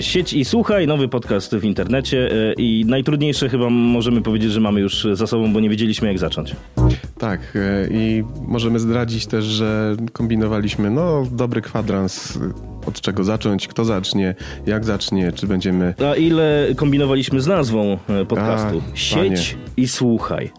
[0.00, 4.80] Sieć i słuchaj, nowy podcast w internecie e, i najtrudniejsze chyba możemy powiedzieć, że mamy
[4.80, 6.56] już za sobą, bo nie wiedzieliśmy jak zacząć.
[7.18, 12.38] Tak e, i możemy zdradzić też, że kombinowaliśmy no dobry kwadrans
[12.86, 14.34] od czego zacząć, kto zacznie,
[14.66, 15.94] jak zacznie, czy będziemy...
[16.10, 18.82] A ile kombinowaliśmy z nazwą e, podcastu?
[18.92, 19.64] A, Sieć panie.
[19.76, 20.50] i słuchaj.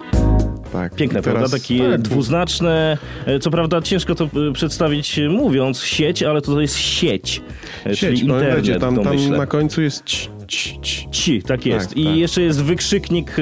[0.72, 0.96] Tak.
[0.96, 1.58] Piękne, teraz- prawda?
[1.58, 2.98] Takie tak, dwuznaczne.
[3.26, 7.42] E, Co prawda ciężko to e, przedstawić e, mówiąc sieć, ale to jest sieć.
[7.84, 11.08] czyli Sieć, no internet będzie, tam, tam na końcu jest ci, ci, ci.
[11.12, 11.90] Ci, tak jest.
[11.90, 12.16] Tak, I tak.
[12.16, 13.36] jeszcze jest wykrzyknik,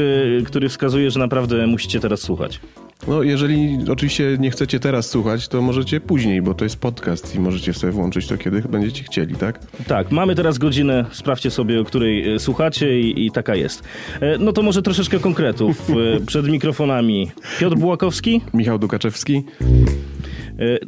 [0.45, 2.59] który wskazuje, że naprawdę musicie teraz słuchać.
[3.07, 7.39] No jeżeli oczywiście nie chcecie teraz słuchać, to możecie później, bo to jest podcast i
[7.39, 9.59] możecie sobie włączyć to, kiedy będziecie chcieli, tak?
[9.87, 13.83] Tak, mamy teraz godzinę, sprawdźcie sobie, o której e, słuchacie i, i taka jest.
[14.21, 15.89] E, No to może troszeczkę konkretów.
[15.89, 18.41] E, Przed mikrofonami Piotr Bułakowski.
[18.53, 19.43] Michał Dukaczewski.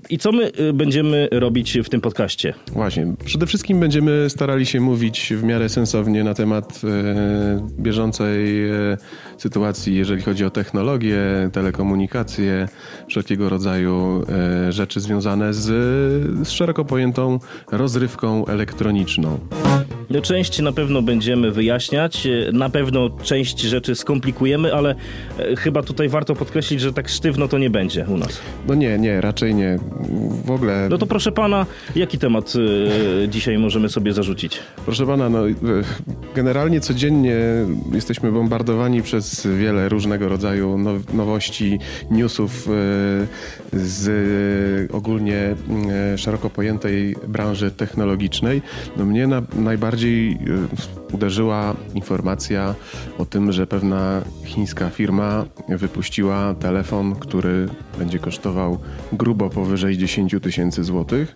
[0.10, 2.54] I co my będziemy robić w tym podcaście?
[2.72, 8.98] Właśnie, przede wszystkim będziemy starali się mówić w miarę sensownie na temat e, bieżącej e,
[9.38, 11.20] sytuacji, jeżeli chodzi o technologię,
[11.54, 12.68] telekomunikacje,
[13.08, 14.26] wszelkiego rodzaju
[14.68, 15.66] e, rzeczy związane z,
[16.48, 17.40] z szeroko pojętą
[17.72, 19.40] rozrywką elektroniczną.
[20.10, 24.96] No, część na pewno będziemy wyjaśniać, e, na pewno część rzeczy skomplikujemy, ale
[25.40, 28.40] e, chyba tutaj warto podkreślić, że tak sztywno to nie będzie u nas.
[28.68, 29.80] No nie, nie, raczej nie.
[30.46, 30.88] W ogóle...
[30.90, 32.54] No to proszę pana, jaki temat
[33.26, 34.60] e, dzisiaj możemy sobie zarzucić?
[34.86, 35.40] Proszę pana, no,
[36.36, 37.36] generalnie codziennie
[37.94, 41.80] jesteśmy bombardowani przez wiele różnego rodzaju now- nowości,
[42.12, 42.68] newsów
[43.74, 45.56] z ogólnie
[46.18, 48.62] szeroko pojętej branży technologicznej.
[48.98, 52.76] No, mnie na, najbardziej e, uderzyła informacja
[53.18, 58.78] o tym, że pewna chińska firma wypuściła telefon, który będzie kosztował
[59.14, 61.34] grubo powyżej 10 tysięcy złotych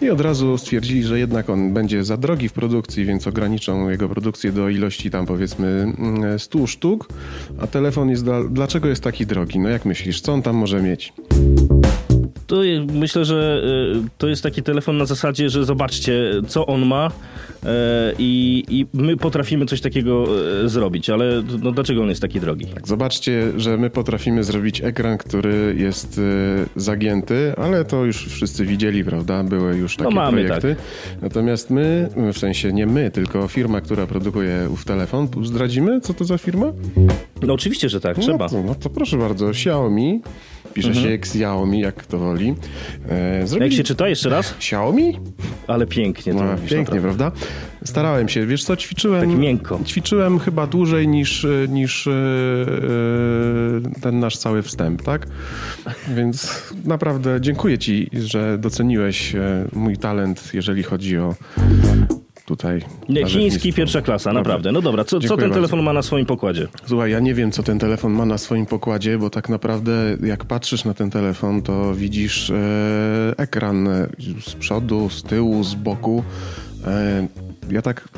[0.00, 4.08] i od razu stwierdzili, że jednak on będzie za drogi w produkcji, więc ograniczą jego
[4.08, 7.08] produkcję do ilości tam powiedzmy mm, 100 sztuk,
[7.60, 9.58] a telefon jest, dla, dlaczego jest taki drogi?
[9.58, 11.12] No jak myślisz, co on tam może mieć?
[12.50, 12.56] To
[12.92, 13.62] myślę, że
[13.96, 17.10] e, to jest taki telefon na zasadzie, że zobaczcie, co on ma
[17.64, 20.24] e, i, i my potrafimy coś takiego
[20.64, 22.66] e, zrobić, ale no, dlaczego on jest taki drogi?
[22.66, 26.22] Tak, zobaczcie, że my potrafimy zrobić ekran, który jest y,
[26.76, 29.44] zagięty, ale to już wszyscy widzieli, prawda?
[29.44, 30.76] Były już takie No mamy, projekty.
[31.22, 36.24] Natomiast my, w sensie nie my, tylko firma, która produkuje ów telefon, zdradzimy, co to
[36.24, 36.72] za firma?
[37.42, 38.44] No oczywiście, że tak, trzeba.
[38.44, 40.20] No to, no to proszę bardzo, Xiaomi,
[40.74, 42.54] pisze się Xiaomi, jak to woli.
[43.10, 43.76] E, Jak zrobili...
[43.76, 44.52] się czyta jeszcze raz?
[44.52, 45.18] Xiaomi?
[45.66, 47.32] Ale pięknie to No, pięknie, prawda?
[47.84, 48.46] Starałem się.
[48.46, 49.30] Wiesz co, ćwiczyłem...
[49.30, 49.80] Tak miękko.
[49.86, 55.26] Ćwiczyłem chyba dłużej niż, niż e, e, ten nasz cały wstęp, tak?
[56.16, 61.34] Więc naprawdę dziękuję ci, że doceniłeś e, mój talent, jeżeli chodzi o
[62.50, 62.82] tutaj...
[63.08, 64.72] Nie, chiński pierwsza klasa, naprawdę.
[64.72, 65.54] No dobra, co, co ten bardzo.
[65.54, 66.68] telefon ma na swoim pokładzie?
[66.86, 70.44] Słuchaj, ja nie wiem, co ten telefon ma na swoim pokładzie, bo tak naprawdę jak
[70.44, 72.54] patrzysz na ten telefon, to widzisz e,
[73.36, 73.88] ekran
[74.46, 76.24] z przodu, z tyłu, z boku.
[76.86, 77.26] E,
[77.70, 78.08] ja tak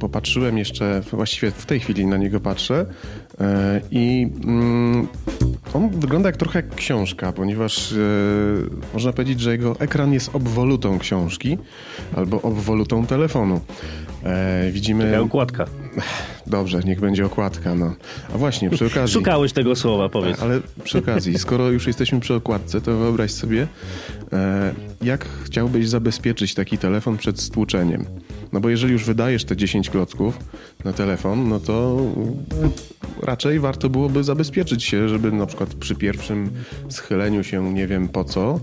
[0.00, 2.86] popatrzyłem jeszcze, właściwie w tej chwili na niego patrzę
[3.40, 5.08] e, i mm,
[5.74, 7.96] on wygląda jak trochę jak książka, ponieważ e,
[8.94, 11.58] można powiedzieć, że jego ekran jest obwolutą książki
[12.16, 13.60] albo obwolutą telefonu.
[14.24, 15.04] E, widzimy...
[15.10, 15.66] Taka okładka.
[16.46, 17.94] Dobrze, niech będzie okładka, no.
[18.34, 19.14] A właśnie, przy okazji...
[19.14, 20.42] Szukałeś tego słowa, powiedz.
[20.42, 23.66] Ale przy okazji, skoro już jesteśmy przy okładce, to wyobraź sobie,
[25.02, 28.04] jak chciałbyś zabezpieczyć taki telefon przed stłuczeniem.
[28.52, 30.38] No bo jeżeli już wydajesz te 10 klocków
[30.84, 31.96] na telefon, no to
[33.22, 36.50] raczej warto byłoby zabezpieczyć się, żeby na przykład przy pierwszym
[36.88, 38.60] schyleniu się, nie wiem po co,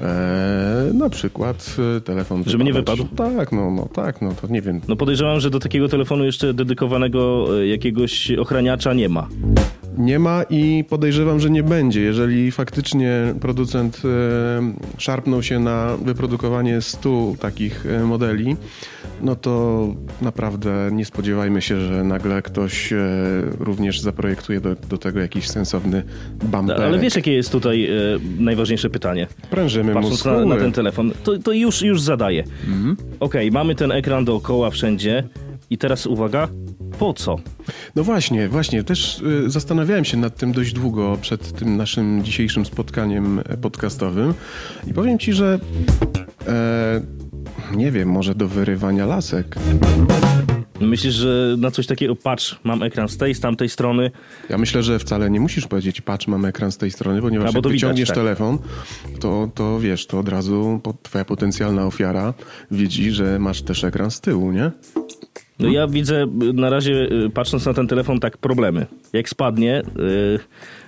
[0.00, 3.00] e, na przykład e, telefon Żeby nie wypadać.
[3.00, 3.36] wypadł?
[3.36, 4.80] Tak, no, no tak, no to nie wiem.
[4.88, 9.28] No podejrzewam, że do takiego telefonu jeszcze dedykowanego e, jakiegoś ochraniacza nie ma.
[9.98, 12.00] Nie ma i podejrzewam, że nie będzie.
[12.00, 18.56] Jeżeli faktycznie producent e, szarpnął się na wyprodukowanie 100 takich e, modeli,
[19.22, 19.86] no to
[20.22, 22.96] naprawdę nie spodziewajmy się, że nagle ktoś e,
[23.58, 26.02] również zaprojektuje do, do tego jakiś sensowny
[26.42, 26.82] bumper.
[26.82, 27.88] Ale wiesz, jakie jest tutaj
[28.38, 29.26] najważniejsze pytanie?
[29.50, 32.44] Prężymy Patrząc na, na ten telefon, to, to już, już zadaję.
[32.66, 32.96] Mhm.
[33.20, 35.24] Okej, mamy ten ekran dookoła wszędzie
[35.70, 36.48] i teraz uwaga,
[36.98, 37.38] po co?
[37.96, 38.84] No właśnie, właśnie.
[38.84, 44.34] Też y, zastanawiałem się nad tym dość długo przed tym naszym dzisiejszym spotkaniem e, podcastowym
[44.86, 45.58] i powiem ci, że
[46.46, 47.00] e,
[47.76, 49.56] nie wiem, może do wyrywania lasek.
[50.80, 54.10] Myślisz, że na coś takiego, patrz, mam ekran z tej, z tamtej strony.
[54.48, 57.52] Ja myślę, że wcale nie musisz powiedzieć, patrz, mam ekran z tej strony, ponieważ A,
[57.52, 58.16] bo jak wyciągniesz tak.
[58.16, 58.58] telefon,
[59.20, 62.34] to, to wiesz, to od razu twoja potencjalna ofiara
[62.70, 64.70] widzi, że masz też ekran z tyłu, nie?
[65.58, 66.92] No ja widzę na razie,
[67.26, 68.86] y, patrząc na ten telefon, tak problemy.
[69.12, 70.38] Jak spadnie, y,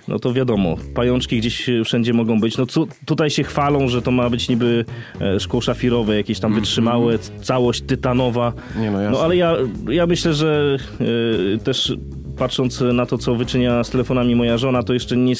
[0.07, 2.57] no to wiadomo, pajączki gdzieś wszędzie mogą być.
[2.57, 4.85] No cu- tutaj się chwalą, że to ma być niby
[5.21, 8.53] e, szkło szafirowe, jakieś tam wytrzymałe, całość tytanowa.
[8.79, 9.17] Nie, no jasne.
[9.17, 9.55] No ale ja,
[9.89, 10.77] ja myślę, że
[11.55, 11.93] y, też
[12.37, 15.33] patrząc na to, co wyczynia z telefonami moja żona, to jeszcze nie,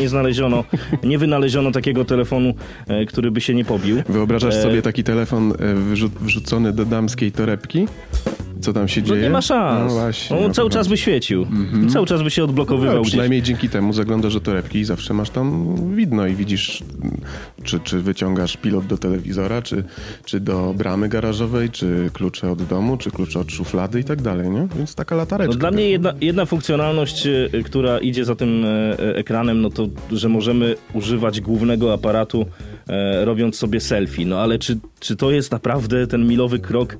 [0.00, 0.64] nie znaleziono,
[1.04, 2.54] nie wynaleziono takiego telefonu,
[2.88, 4.02] e, który by się nie pobił.
[4.08, 5.54] Wyobrażasz E, sobie taki telefon e,
[6.20, 7.86] wrzucony do damskiej torebki?
[8.60, 9.22] Co tam się No dzieje?
[9.22, 9.92] nie ma szans.
[9.92, 10.36] No właśnie.
[10.36, 11.46] On o to cały czas by świecił.
[11.92, 13.10] Cały czas by się odblokowywał No, gdzieś.
[13.10, 16.82] przynajmniej dzięki temu zaglądasz do torebki i zawsze masz tam widno i widzisz,
[17.64, 19.84] czy, czy wyciągasz pilot do telewizora, czy,
[20.24, 24.50] czy do bramy garażowej, czy klucze od domu, czy klucze od szuflady i tak dalej,
[24.50, 24.68] nie?
[24.76, 25.54] Więc taka latareczka.
[25.54, 28.68] No dla mnie jedna, jedna funkcjonalność, y, która idzie za tym e,
[28.98, 32.46] e, ekranem, no to, że możemy używać głównego aparatu
[32.88, 34.26] e, robiąc sobie selfie.
[34.26, 36.98] No ale czy, czy to jest naprawdę ten milowy krok e,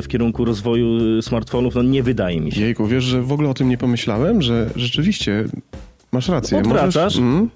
[0.00, 1.74] w kierunku rozwoju smartfonów?
[1.74, 2.60] No nie wydaje mi się.
[2.60, 5.44] Jejku, wiesz, że w ogóle o tym nie pomyślałem, że rzeczywiście
[6.12, 6.58] masz rację.
[6.58, 6.94] Odwracasz.
[6.94, 7.50] Możesz, mm,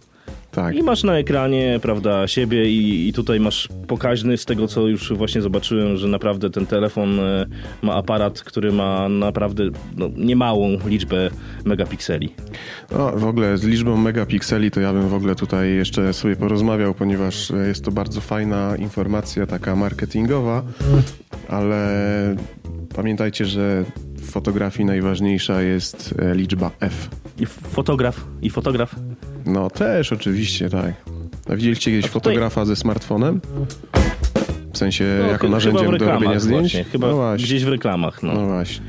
[0.51, 0.77] tak.
[0.77, 5.13] I masz na ekranie, prawda, siebie i, i tutaj masz pokaźny z tego, co już
[5.13, 7.47] właśnie zobaczyłem, że naprawdę ten telefon e,
[7.83, 9.65] ma aparat, który ma naprawdę
[9.97, 11.31] no, niemałą liczbę
[11.65, 12.35] megapikseli.
[12.93, 16.95] No, w ogóle z liczbą megapikseli to ja bym w ogóle tutaj jeszcze sobie porozmawiał,
[16.95, 20.63] ponieważ e, jest to bardzo fajna informacja, taka marketingowa,
[21.49, 22.37] ale
[22.95, 23.85] pamiętajcie, że
[24.17, 27.09] w fotografii najważniejsza jest e, liczba F.
[27.39, 28.95] I fotograf, i fotograf.
[29.47, 30.95] No też oczywiście, tak.
[31.49, 33.41] A widzieliście kiedyś A tutaj- fotografa ze smartfonem?
[34.73, 36.61] W sensie No, jako narzędziem do robienia zdjęć?
[36.63, 37.45] Właśnie, chyba no właśnie.
[37.47, 38.23] gdzieś w reklamach.
[38.23, 38.33] No.
[38.35, 38.87] No właśnie.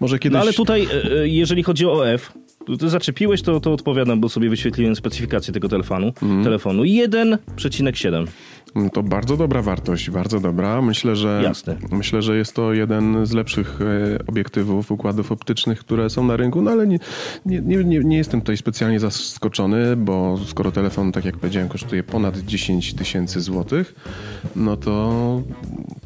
[0.00, 0.34] Może kiedyś...
[0.34, 2.32] no ale tutaj, e, e, jeżeli chodzi o F,
[2.66, 6.06] to ty zaczepiłeś, to, to odpowiadam, bo sobie wyświetliłem specyfikację tego telefonu.
[6.22, 6.44] Mhm.
[6.44, 6.82] telefonu.
[6.82, 8.26] 1,7.
[8.74, 10.82] No To bardzo dobra wartość, bardzo dobra.
[10.82, 11.76] Myślę, że Jasne.
[11.90, 16.62] myślę, że jest to jeden z lepszych e, obiektywów, układów optycznych, które są na rynku,
[16.62, 16.98] no ale nie,
[17.46, 22.38] nie, nie, nie, jestem tutaj specjalnie zaskoczony, bo skoro telefon, tak jak powiedziałem, kosztuje ponad
[22.38, 23.94] 10 tysięcy złotych,
[24.56, 25.42] no to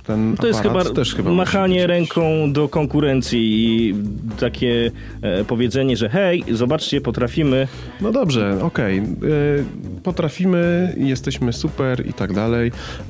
[0.06, 3.94] ten To jest chyba też chyba machanie ręką do konkurencji i
[4.40, 4.90] takie
[5.22, 7.68] e, powiedzenie, że hej, zobaczcie, potrafimy.
[8.00, 8.98] No dobrze, okej.
[8.98, 9.02] y,
[10.02, 12.56] Potrafimy, jesteśmy super i tak dalej,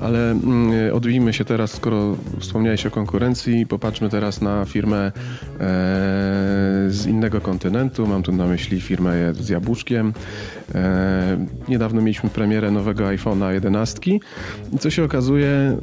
[0.01, 5.13] ale mm, odbijmy się teraz, skoro wspomniałeś o konkurencji, popatrzmy teraz na firmę e,
[6.89, 8.07] z innego kontynentu.
[8.07, 10.13] Mam tu na myśli firmę z jabłuszkiem.
[10.75, 14.01] E, niedawno mieliśmy premierę nowego iPhone'a 11
[14.73, 15.77] i co się okazuje, e,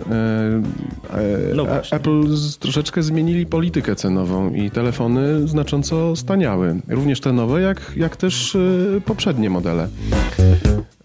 [1.14, 1.66] e, No.
[1.92, 6.82] Apple z, troszeczkę zmienili politykę cenową i telefony znacząco staniały.
[6.90, 9.88] Również te nowe, jak, jak też e, poprzednie modele.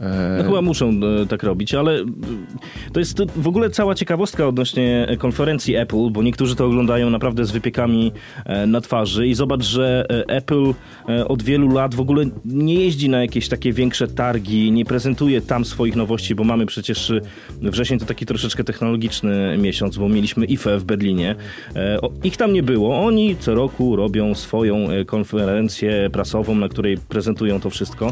[0.00, 0.90] E, No chyba muszą
[1.22, 2.04] e, tak robić, ale e,
[2.92, 7.50] to jest w ogóle cała ciekawostka odnośnie konferencji Apple, bo niektórzy to oglądają naprawdę z
[7.50, 8.12] wypiekami
[8.44, 10.74] e, na twarzy i zobacz, że e, Apple
[11.08, 15.40] e, od wielu lat w ogóle nie jeździ na jakieś takie większe targi, nie prezentuje
[15.40, 17.20] tam swoich nowości, bo mamy przecież e,
[17.62, 21.34] wrzesień to taki troszeczkę technologiczny miesiąc, bo mieliśmy IFE w Berlinie.
[21.76, 23.00] E, Ich tam nie było.
[23.06, 28.10] Oni co roku robią swoją e, konferencję prasową, na której prezentują to wszystko.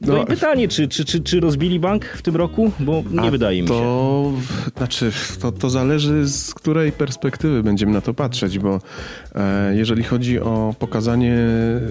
[0.00, 2.72] No, No, i pytanie, czy, czy, czy, czy rozbili bank w tym roku?
[2.80, 3.74] Bo nie wydaje mi się.
[3.74, 4.32] To,
[4.76, 8.80] znaczy, to, to zależy z której perspektywy będziemy na to patrzeć, bo
[9.34, 11.36] e, jeżeli chodzi o pokazanie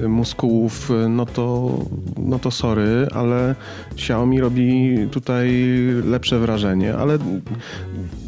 [0.08, 1.78] muskułów, no to,
[2.18, 3.56] no to sorry, ale
[3.92, 5.52] Xiaomi robi tutaj
[6.06, 7.18] lepsze wrażenie, ale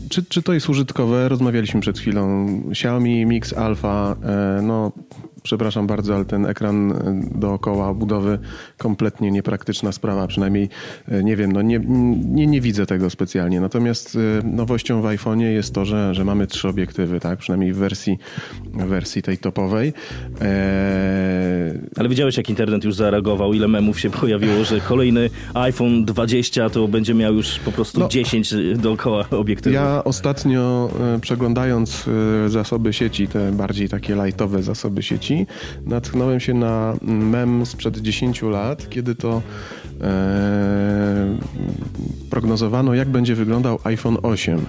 [0.09, 1.29] czy, czy to jest użytkowe?
[1.29, 2.47] Rozmawialiśmy przed chwilą.
[2.71, 4.91] Xiaomi Mix Alpha, e, no
[5.45, 8.39] przepraszam bardzo, ale ten ekran e, dookoła budowy
[8.77, 10.69] kompletnie niepraktyczna sprawa, przynajmniej
[11.07, 11.79] e, nie wiem, no nie,
[12.25, 13.61] nie, nie widzę tego specjalnie.
[13.61, 17.39] Natomiast e, nowością w iPhone'ie jest to, że, że mamy trzy obiektywy, tak?
[17.39, 18.17] Przynajmniej w wersji,
[18.73, 19.93] wersji tej topowej.
[20.41, 26.69] E, Ale widziałeś, jak internet już zareagował, ile memów się pojawiło, że kolejny iPhone 20
[26.69, 28.07] to będzie miał już po prostu No.
[28.07, 29.75] 10 dookoła obiektywów.
[29.75, 30.89] Ja ostatnio
[31.21, 32.05] przeglądając
[32.47, 35.34] zasoby sieci, te bardziej takie lightowe zasoby sieci,
[35.85, 39.41] natknąłem się na mem sprzed 10 lat, kiedy to
[42.29, 44.59] prognozowano, jak będzie wyglądał iPhone 8.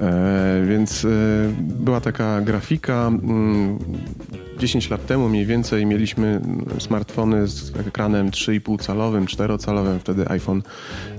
[0.00, 1.08] E, więc e,
[1.58, 3.06] była taka grafika.
[3.06, 3.78] Mm,
[4.58, 6.40] 10 lat temu mniej więcej mieliśmy
[6.78, 10.00] smartfony z ekranem 3,5 calowym, 4 calowym.
[10.00, 10.62] Wtedy iPhone,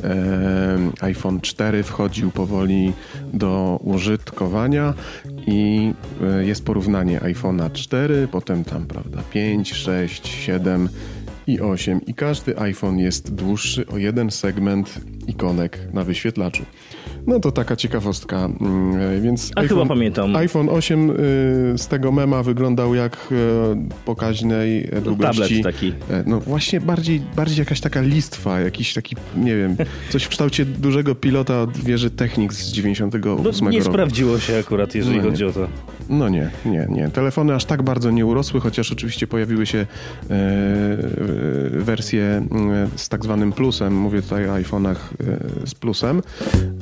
[0.03, 2.93] e, iPhone 4 wchodził powoli
[3.33, 4.93] do użytkowania
[5.47, 5.93] i
[6.23, 10.89] e, jest porównanie iPhone'a 4, potem tam, prawda, 5, 6, 7
[11.51, 16.63] i 8 i każdy iPhone jest dłuższy o jeden segment ikonek na wyświetlaczu.
[17.27, 20.35] No to taka ciekawostka, mm, więc A iPhone, chyba pamiętam.
[20.35, 21.13] iPhone 8 y,
[21.77, 23.35] z tego mema wyglądał jak y,
[24.05, 25.41] pokaźnej długości.
[25.41, 25.87] Tablet taki.
[26.09, 29.75] E, No właśnie bardziej, bardziej jakaś taka listwa, jakiś taki, nie wiem,
[30.09, 33.91] coś w kształcie dużego pilota od wieży Technics z 98 No, nie roku.
[33.91, 35.29] sprawdziło się akurat, jeżeli No nie.
[35.29, 35.67] chodzi o to.
[36.11, 37.09] No nie, nie, nie.
[37.09, 39.87] Telefony aż tak bardzo nie urosły, chociaż oczywiście pojawiły się e,
[41.69, 43.97] wersje e, z tak zwanym plusem.
[43.97, 44.95] Mówię tutaj o iPhone'ach
[45.63, 46.21] e, z plusem.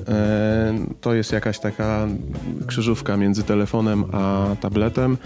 [0.08, 2.08] E, to jest jakaś taka
[2.68, 5.18] krzyżówka między telefonem a tabletem,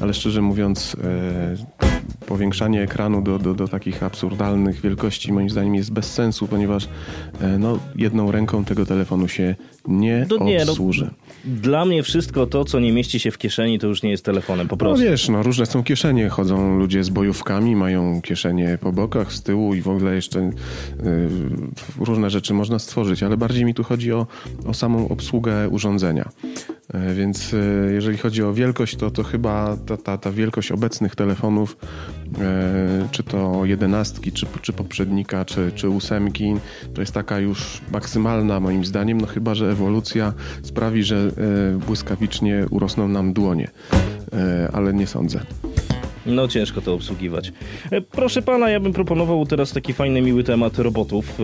[0.00, 1.89] ale szczerze mówiąc e,
[2.30, 6.88] powiększanie ekranu do, do, do takich absurdalnych wielkości moim zdaniem jest bez sensu, ponieważ
[7.40, 9.54] e, no, jedną ręką tego telefonu się
[9.88, 11.10] nie No nie, no, obsłuży.
[11.44, 14.68] Dla mnie wszystko to, co nie mieści się w kieszeni, to już nie jest telefonem,
[14.68, 15.04] po No prostu.
[15.04, 19.74] wiesz, no różne są kieszenie, chodzą ludzie z bojówkami, mają kieszenie po bokach, z tyłu
[19.74, 20.50] i w ogóle jeszcze y,
[22.00, 24.26] różne rzeczy można stworzyć, ale bardziej mi tu chodzi o,
[24.66, 26.28] o samą obsługę urządzenia.
[26.94, 31.16] Y, Więc y, jeżeli chodzi o wielkość, to, to chyba ta, ta, ta wielkość obecnych
[31.16, 31.76] telefonów,
[32.26, 36.54] y, czy to jedenastki, czy, czy poprzednika, czy, czy ósemki,
[36.94, 40.32] to jest taka już maksymalna moim zdaniem, no chyba, że ewolucja
[40.62, 41.30] sprawi, że
[41.86, 43.70] błyskawicznie urosną nam dłonie.
[44.32, 45.40] E, ale nie sądzę.
[46.26, 47.52] No ciężko to obsługiwać.
[47.90, 51.42] E, Proszę pana, ja bym proponował teraz taki fajny, miły temat robotów, e,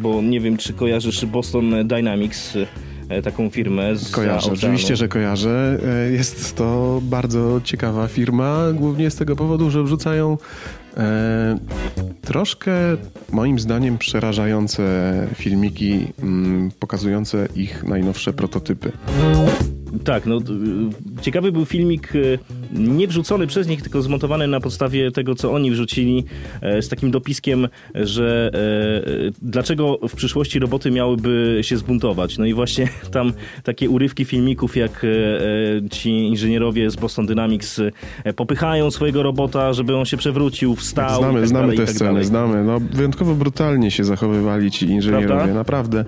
[0.00, 2.66] bo nie wiem, czy kojarzysz Boston Dynamics, e,
[3.22, 5.78] taką firmę z Kojarzę, oczywiście, że kojarzę.
[6.06, 10.38] E, Jest to bardzo ciekawa firma, głównie z tego powodu, że wrzucają
[10.96, 11.58] e,
[12.22, 12.72] troszkę,
[13.32, 18.92] moim zdaniem, przerażające filmiki mm, pokazujące ich najnowsze prototypy.
[20.04, 20.40] Tak, no
[21.20, 22.38] ciekawy był filmik y,
[22.72, 26.24] nie wrzucony przez nich, tylko zmontowany na podstawie tego, co oni wrzucili
[26.60, 32.38] e, z takim dopiskiem, że e, dlaczego w przyszłości roboty miałyby się zbuntować.
[32.38, 33.32] No i właśnie tam
[33.64, 37.80] takie urywki filmików, jak e, ci inżynierowie z Boston Dynamics
[38.36, 42.10] popychają swojego robota, żeby on się przewrócił, wstał Znamy, tak znamy dalej, te tak sceny,
[42.10, 42.24] dalej.
[42.24, 42.64] znamy.
[42.64, 45.54] No, wyjątkowo brutalnie się zachowywali ci inżynierowie, Prawda?
[45.54, 46.04] naprawdę.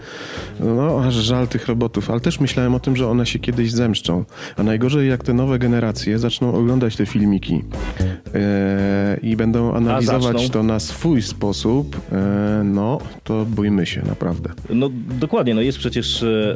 [0.61, 4.25] No, aż żal tych robotów, ale też myślałem o tym, że one się kiedyś zemszczą.
[4.57, 7.63] A najgorzej, jak te nowe generacje zaczną oglądać te filmiki
[8.35, 14.51] e, i będą analizować to na swój sposób, e, no, to bójmy się, naprawdę.
[14.71, 14.89] No
[15.21, 16.55] dokładnie, no jest przecież e,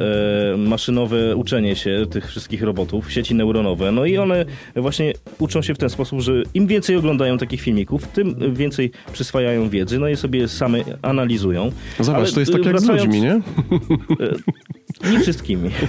[0.53, 5.75] e, maszynowe uczenie się tych wszystkich robotów, sieci neuronowe, no i one właśnie uczą się
[5.75, 10.15] w ten sposób, że im więcej oglądają takich filmików, tym więcej przyswajają wiedzy, no i
[10.15, 11.71] sobie same analizują.
[11.99, 13.41] Zobacz, Ale, to jest e, tak jak z wracając- ludźmi, nie?
[15.11, 15.69] Nie wszystkimi.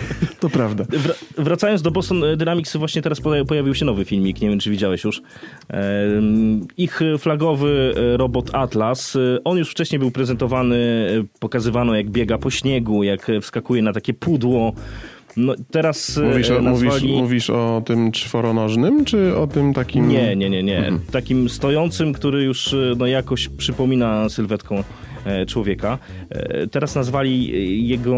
[0.40, 0.85] To prawda.
[0.85, 4.70] Wra- wracając do Boston Dynamics, właśnie teraz poja- pojawił się nowy filmik, nie wiem czy
[4.70, 5.23] widziałeś już.
[6.76, 12.50] Ich flagowy e, robot Atlas, on już wcześniej był prezentowany, e, pokazywano jak biega po
[12.50, 14.73] śniegu, jak e, wskakuje na takie pudło.
[15.37, 17.12] No, teraz Mówisz o, mówisz, nazwali...
[17.12, 20.08] mówisz o tym czworonożnym, czy o tym takim...
[20.08, 20.78] Nie, nie, nie, nie.
[20.78, 21.00] Mhm.
[21.12, 24.82] Takim stojącym, który już no, jakoś przypomina sylwetką
[25.47, 25.99] człowieka.
[26.30, 28.16] E, Teraz nazwali e, jego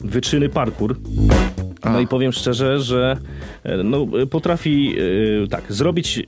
[0.00, 0.96] wyczyny parkour.
[1.92, 3.16] No i powiem szczerze, że
[3.62, 4.94] e, no, potrafi
[5.44, 6.22] e, tak, zrobić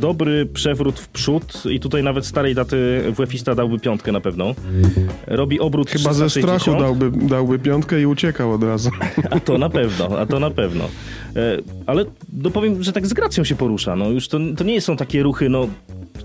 [0.00, 4.54] dobry przewrót w przód i tutaj nawet starej daty WF-ista dałby piątkę na pewno.
[5.26, 6.62] Robi obrót Chyba ze 360.
[6.62, 8.90] strachu dałby, dałby piątkę i uciekał od razu.
[9.30, 10.84] A to na pewno, a to na pewno.
[11.36, 13.96] E, Ale no powiem, że tak z gracją się porusza.
[13.96, 15.66] No już to, to nie są takie ruchy, no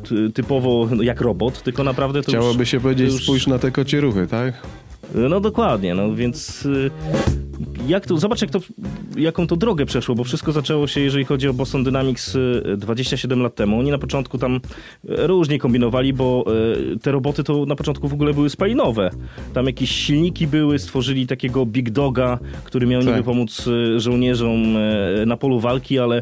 [0.09, 3.59] ty- typowo no, jak robot, tylko naprawdę to Chciałoby już, się powiedzieć, już, spójrz na
[3.59, 4.53] te kocie ruchy, tak?
[5.15, 6.91] No dokładnie, no więc y,
[7.87, 8.59] jak to, zobacz jak to,
[9.17, 13.41] jaką to drogę przeszło, bo wszystko zaczęło się, jeżeli chodzi o Boston Dynamics y, 27
[13.41, 13.79] lat temu.
[13.79, 14.59] Oni na początku tam y,
[15.05, 16.45] różnie kombinowali, bo
[16.93, 19.09] y, te roboty to na początku w ogóle były spalinowe.
[19.53, 23.09] Tam jakieś silniki były, stworzyli takiego Big Doga, który miał Tak.
[23.09, 24.77] niby pomóc żołnierzom
[25.25, 26.21] na polu walki, ale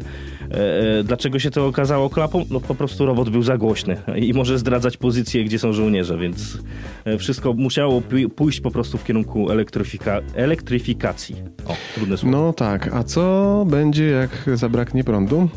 [1.04, 2.44] dlaczego się to okazało klapą?
[2.50, 6.58] No po prostu robot był za głośny i może zdradzać pozycje, gdzie są żołnierze, więc
[7.06, 11.36] y, wszystko musiało pój- pójść po prostu w kierunku elektryfika- elektryfikacji.
[11.66, 12.36] O, trudne słowo.
[12.36, 15.48] No tak, a co będzie jak zabraknie prądu?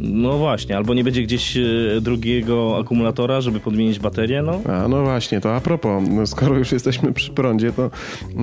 [0.00, 1.62] No właśnie, albo nie będzie gdzieś e,
[2.00, 4.60] drugiego akumulatora, żeby podmienić baterię, no.
[4.72, 7.90] A no właśnie, to a propos, no skoro już jesteśmy przy prądzie, to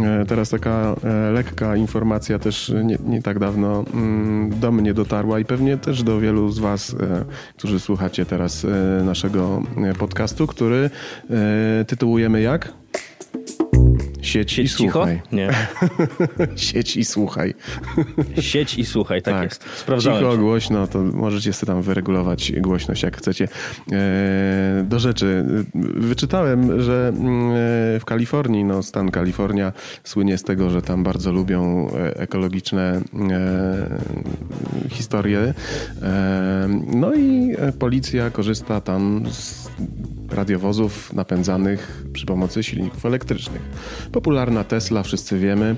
[0.04, 5.40] e, teraz taka e, lekka informacja też nie, nie tak dawno mm, do mnie dotarła
[5.40, 6.96] i pewnie też do wielu z Was,
[7.58, 8.66] którzy słuchacie teraz
[9.04, 9.64] naszego
[10.00, 10.90] podcastu, który
[11.88, 12.74] tytułujemy jak?
[14.26, 14.92] Sieć, i cicho?
[14.92, 15.22] słuchaj.
[15.32, 15.50] Nie.
[16.56, 17.54] Sieć i słuchaj.
[18.40, 19.66] Sieć i słuchaj, tak, jest.
[19.76, 20.24] Sprawdzałem.
[20.24, 23.48] Cicho, głośno, to możecie sobie tam wyregulować głośność, jak chcecie.
[23.92, 25.46] E, do rzeczy.
[25.96, 31.90] Wyczytałem, że e, w Kalifornii, no stan Kalifornia słynie z tego, że tam bardzo lubią
[31.90, 33.02] e, ekologiczne
[34.90, 35.54] historie.
[36.96, 39.70] No i policja korzysta tam z
[40.30, 43.62] radiowozów napędzanych przy pomocy silników elektrycznych.
[44.12, 45.76] Popularna Tesla, wszyscy wiemy.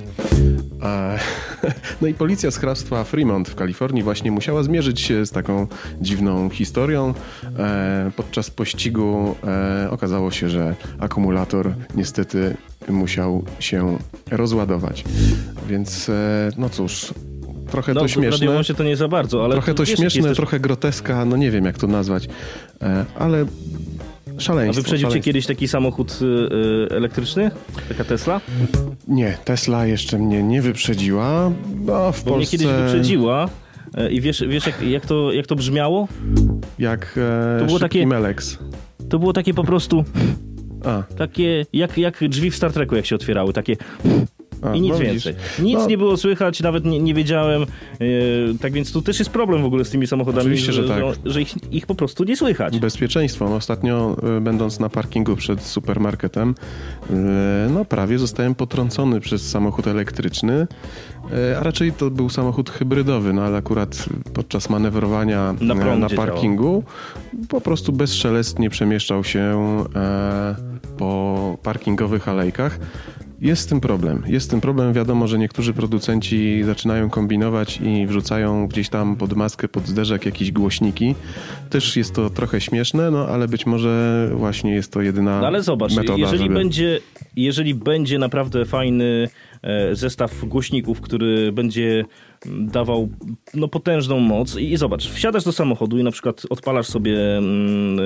[0.81, 1.11] A,
[2.01, 5.67] no i policja z hrabstwa Fremont w Kalifornii właśnie musiała zmierzyć się z taką
[6.01, 7.13] dziwną historią.
[7.59, 9.35] E, podczas pościgu
[9.83, 12.57] e, okazało się, że akumulator niestety
[12.89, 13.97] musiał się
[14.31, 15.03] rozładować.
[15.67, 17.13] Więc e, no cóż,
[17.71, 18.29] trochę No, to śmieszne.
[18.47, 21.77] radiowozie to nie za bardzo, ale Trochę to śmieszne, trochę groteska, no nie wiem jak
[21.77, 22.27] to nazwać,
[22.81, 23.05] e,
[24.37, 24.81] ale A szaleństwo.
[24.81, 25.25] wyprzedził cię szaleństwo.
[25.25, 27.51] kiedyś taki samochód y, y, elektryczny?
[27.89, 28.41] Taka Tesla?
[29.07, 31.51] Nie, Tesla jeszcze mnie nie wyprzedziła.
[31.85, 33.49] No, w Bo mnie Polsce kiedyś wyprzedziła
[33.99, 36.07] y, i wiesz, wiesz jak, jak, to, jak to brzmiało?
[36.79, 38.57] jak e, To było takie- Melex.
[39.09, 40.03] To było takie po prostu,
[40.85, 43.75] A, takie jak, jak drzwi w Star Treku jak się otwierały, takie
[44.61, 45.33] a, i nic no więcej.
[45.59, 45.87] Nic No.
[45.87, 47.65] nie było słychać, nawet nie, nie wiedziałem.
[48.01, 50.99] y, tak więc tu też jest problem w ogóle z tymi samochodami, Oczywiście, że tak.
[51.01, 52.79] no, że ich, ich po prostu nie słychać.
[52.79, 53.49] Bezpieczeństwo.
[53.49, 56.55] No, ostatnio e, będąc na parkingu przed supermarketem,
[57.09, 57.13] e,
[57.73, 60.67] no prawie zostałem potrącony przez samochód elektryczny,
[61.51, 66.09] e, a raczej to był samochód hybrydowy, no ale akurat podczas manewrowania Na e, na
[66.09, 66.83] parkingu
[67.49, 69.39] po prostu bezszelestnie przemieszczał się
[69.95, 70.55] e,
[70.97, 72.79] po parkingowych alejkach.
[73.41, 74.23] Jest z tym problem.
[74.27, 74.93] Jest z tym problem.
[74.93, 80.51] Wiadomo, że niektórzy producenci zaczynają kombinować i wrzucają gdzieś tam pod maskę, pod zderzak jakieś
[80.51, 81.15] głośniki.
[81.69, 85.63] Też jest to trochę śmieszne, no ale być może właśnie jest to jedyna No ale
[85.63, 86.55] zobacz, metoda, jeżeli, żeby...
[86.55, 86.99] będzie,
[87.35, 89.29] jeżeli będzie naprawdę fajny
[89.93, 92.05] zestaw głośników, który będzie
[92.45, 93.09] dawał
[93.53, 97.99] no, potężną moc i, i zobacz, wsiadasz do samochodu i na przykład odpalasz sobie mm,
[97.99, 98.03] e,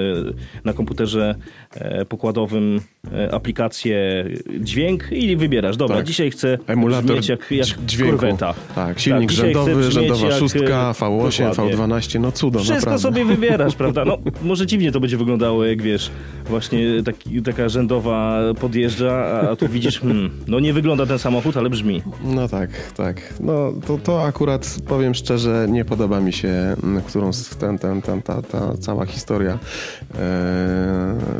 [0.65, 1.35] na komputerze
[1.71, 2.81] e, pokładowym
[3.13, 4.25] e, aplikację
[4.59, 6.05] dźwięk i wybierasz, dobra, Tak.
[6.05, 8.17] dzisiaj chcę Emulator brzmieć jak, jak dź- dźwięku.
[8.17, 8.53] korweta.
[8.75, 11.77] Tak, silnik chcę rzędowy, rzędowa jak, e, szóstka, V8, dokładnie.
[11.77, 12.99] V12, no cudo, Wszystko naprawdę.
[12.99, 14.05] sobie wybierasz, prawda?
[14.05, 16.11] No, może dziwnie to będzie wyglądało, jak wiesz,
[16.45, 21.40] właśnie taki, taka rzędowa podjeżdża, a, a tu widzisz, hmm, no nie wygląda ten samochód,
[21.57, 22.03] ale brzmi.
[22.23, 23.33] No tak, tak.
[23.39, 28.21] No to, to akurat powiem szczerze, nie podoba mi się, m, którą ten, ten, ten,
[28.21, 29.57] ta, ta cała historia e,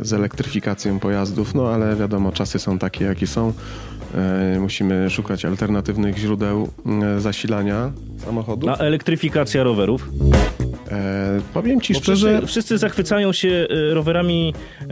[0.02, 3.52] z elektryfikacją pojazdów, no ale wiadomo, czasy są takie, jakie są.
[4.14, 7.92] E, musimy szukać alternatywnych źródeł m, zasilania
[8.24, 8.70] samochodów.
[8.70, 10.08] A elektryfikacja rowerów?
[10.92, 14.84] E, powiem ci Bo szczerze, wszyscy, wszyscy zachwycają się e, rowerami e,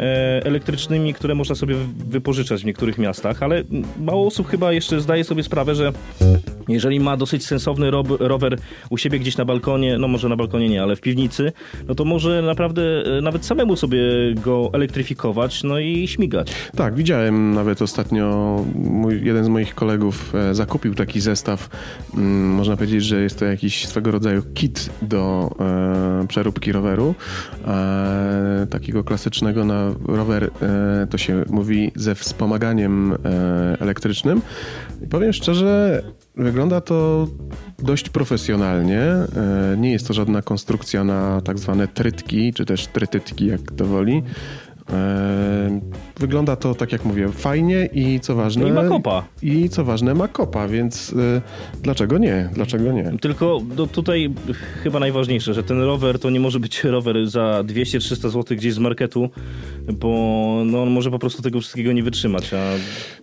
[0.44, 3.62] elektrycznymi, które można sobie wy- wypożyczać w niektórych miastach, ale
[4.00, 5.92] mało osób chyba jeszcze zdaje sobie sprawę, że
[6.72, 8.59] jeżeli ma dosyć sensowny rower
[8.90, 11.52] u siebie gdzieś na balkonie, no może na balkonie nie, ale w piwnicy,
[11.88, 12.83] no to może naprawdę
[13.18, 14.00] e, nawet samemu sobie
[14.44, 16.52] go elektryfikować, no i śmigać.
[16.76, 21.68] Tak, widziałem nawet ostatnio, mój, jeden z moich kolegów e, zakupił taki zestaw.
[22.14, 27.14] Mm, można powiedzieć, że jest to jakiś swego rodzaju kit do e, przeróbki roweru.
[27.66, 33.16] E, takiego klasycznego na rower, e, to się mówi ze wspomaganiem e,
[33.80, 34.42] elektrycznym.
[35.04, 36.02] I powiem szczerze,
[36.36, 37.28] wygląda to
[37.78, 39.00] dość profesjonalnie.
[39.00, 39.26] E,
[39.78, 44.22] nie jest to żadna konstrukcja na tak zwane trytki, czy też trytytki, jak to woli.
[44.92, 45.81] E,
[46.20, 48.68] Wygląda to, tak jak mówię, fajnie i co ważne...
[48.68, 49.24] I ma kopa.
[49.42, 51.40] I co ważne, ma kopa, więc y,
[51.83, 52.48] dlaczego nie?
[52.53, 53.12] Dlaczego nie?
[53.20, 54.31] Tylko no, tutaj
[54.83, 58.79] chyba najważniejsze, że ten rower to nie może być rower za 200-300 zł gdzieś z
[58.79, 59.31] marketu,
[59.92, 60.09] bo
[60.66, 62.55] no, on może po prostu tego wszystkiego nie wytrzymać.
[62.55, 62.72] A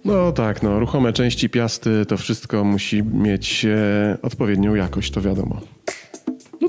[0.06, 5.62] No tak, no, ruchome części piasty, to wszystko musi mieć e, odpowiednią jakość, to wiadomo.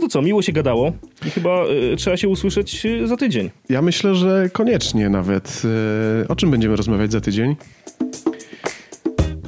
[0.08, 0.92] To co, miło się gadało
[1.26, 3.50] i chyba y, trzeba się usłyszeć y, za tydzień.
[3.68, 5.62] Ja myślę, że koniecznie nawet.
[6.24, 7.56] E, o czym będziemy rozmawiać za tydzień?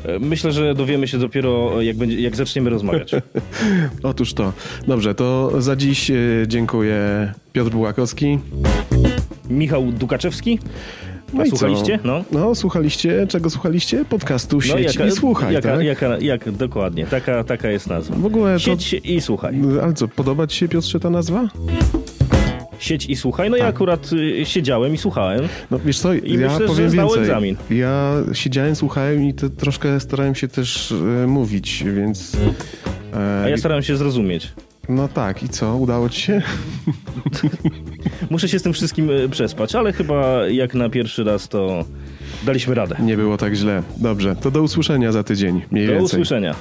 [0.05, 3.13] E, Myślę, że dowiemy się dopiero jak, będzie, jak zaczniemy rozmawiać.
[4.03, 4.53] Otóż to.
[4.87, 6.15] Dobrze, to za dziś e,
[6.47, 8.39] dziękuję Piotr Bułakowski.
[9.51, 10.59] Michał Dukaczewski.
[11.33, 11.99] No słuchaliście?
[12.05, 12.25] No.
[12.33, 13.27] No, słuchaliście?
[13.27, 14.05] Czego słuchaliście?
[14.05, 15.85] Podcastu Sieć i Słuchaj, jaka, tak?
[15.85, 18.17] jaka, jak, dokładnie, taka, taka jest nazwa.
[18.17, 18.59] W ogóle to...
[18.59, 19.55] Sieć i słuchaj.
[19.83, 21.49] Ale co, podoba ci się, Piotrze, ta nazwa?
[22.79, 23.51] Sieć i słuchaj.
[23.51, 25.49] No ja akurat y, siedziałem i słuchałem.
[25.71, 27.23] No wiesz co, I ja myślę, że powiem zdał więcej.
[27.23, 27.57] egzamin.
[27.71, 32.37] Ja siedziałem, słuchałem i to troszkę starałem się też e, mówić, więc...
[33.15, 34.53] e, A ja starałem się zrozumieć.
[34.91, 35.77] No tak, i co?
[35.77, 36.43] Udało ci się?
[38.31, 41.85] Muszę się z tym wszystkim e, przespać, ale chyba jak na pierwszy raz to
[42.47, 42.97] daliśmy radę.
[43.03, 43.83] Nie było tak źle.
[43.97, 45.63] Dobrze, to do usłyszenia za tydzień.
[45.71, 46.05] Mniej Do więcej.
[46.07, 46.55] usłyszenia.